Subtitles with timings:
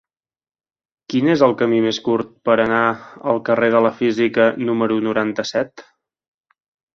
[1.13, 2.79] Quin és el camí més curt per anar
[3.33, 5.87] al carrer de la Física número noranta-set?